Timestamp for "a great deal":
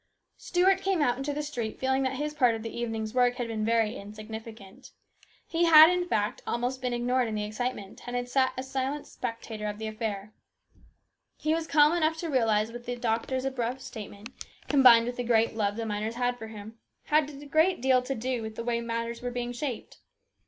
17.29-18.01